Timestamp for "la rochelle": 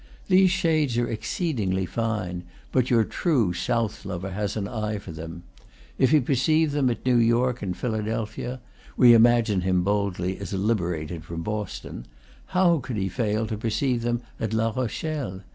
14.55-15.43